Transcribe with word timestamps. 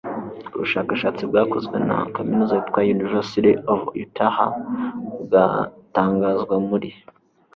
ubushakashatsi 0.55 1.21
bwakozwe 1.29 1.75
na 1.87 1.97
kaminuza 2.15 2.53
yitwa 2.57 2.79
'university 2.87 3.51
of 3.73 3.81
utah', 4.03 4.41
bugatangazwa 5.13 6.55
muri 6.69 6.89